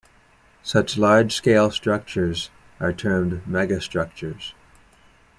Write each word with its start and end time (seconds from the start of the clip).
Such 0.63 0.97
large-scale 0.97 1.69
structures 1.69 2.49
are 2.79 2.91
termed 2.91 3.43
megastructures. 3.47 4.53